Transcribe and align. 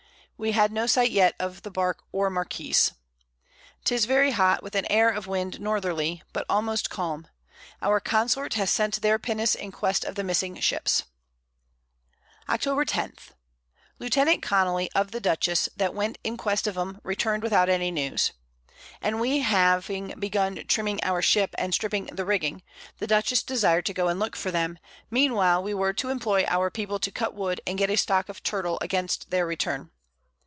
We 0.41 0.53
had 0.53 0.71
no 0.71 0.87
sight 0.87 1.11
yet 1.11 1.35
of 1.37 1.61
the 1.61 1.69
Bark 1.69 2.01
or 2.11 2.31
Marquiss. 2.31 2.93
'Tis 3.83 4.05
very 4.05 4.31
hot, 4.31 4.63
with 4.63 4.73
an 4.73 4.87
Air 4.89 5.11
of 5.11 5.27
Wind 5.27 5.59
Northerly, 5.59 6.23
but 6.33 6.47
almost 6.49 6.89
calm. 6.89 7.27
Our 7.79 7.99
Consort 7.99 8.55
has 8.55 8.71
sent 8.71 9.03
their 9.03 9.19
Pinnace 9.19 9.53
in 9.53 9.71
quest 9.71 10.03
of 10.03 10.15
the 10.15 10.23
missing 10.23 10.59
Ships. 10.59 11.03
Octob. 12.49 12.87
10. 12.87 13.13
Lieut. 13.99 14.41
Connely 14.41 14.89
of 14.95 15.11
the 15.11 15.19
Dutchess, 15.19 15.69
that 15.77 15.93
went 15.93 16.17
in 16.23 16.37
quest 16.37 16.65
of 16.65 16.75
'em 16.75 16.99
return'd 17.03 17.43
without 17.43 17.69
any 17.69 17.91
News. 17.91 18.31
And 18.99 19.19
we 19.21 19.41
having 19.41 20.15
begun 20.19 20.63
trimming 20.67 20.99
our 21.03 21.21
Ship, 21.21 21.53
and 21.59 21.71
stripping 21.71 22.07
the 22.07 22.25
Rigging; 22.25 22.63
the 22.97 23.05
Dutchess 23.05 23.43
desired 23.43 23.85
to 23.85 23.93
go 23.93 24.07
and 24.07 24.19
look 24.19 24.35
for 24.35 24.49
them, 24.49 24.79
mean 25.11 25.35
while 25.35 25.61
we 25.61 25.75
were 25.75 25.93
to 25.93 26.09
employ 26.09 26.45
our 26.47 26.71
People 26.71 26.97
to 26.97 27.11
cut 27.11 27.35
Wood 27.35 27.61
and 27.67 27.77
get 27.77 27.91
a 27.91 27.95
Stock 27.95 28.27
of 28.27 28.41
Turtle 28.41 28.79
against 28.81 29.29
their 29.29 29.45
Return. 29.45 29.91